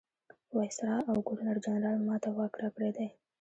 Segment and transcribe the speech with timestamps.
[0.55, 3.07] وایسرا او ګورنرجنرال ما ته واک راکړی دی.